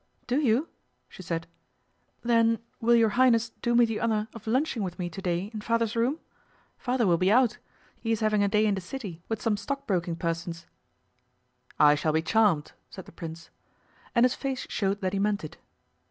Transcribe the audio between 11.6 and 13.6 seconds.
'I shall be charmed,' said the Prince,